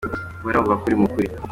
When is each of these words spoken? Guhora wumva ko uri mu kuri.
Guhora 0.41 0.57
wumva 0.59 0.79
ko 0.79 0.83
uri 0.87 0.97
mu 1.01 1.07
kuri. 1.13 1.27